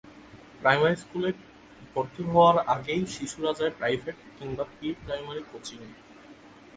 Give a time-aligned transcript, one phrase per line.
[0.61, 1.29] Primary স্কুলে
[1.93, 5.89] ভর্তি হওয়ার আগেই শিশুরা যায় প্রাইভেট, কিংবা প্রি-প্রাইমারি কোচিংয়ে।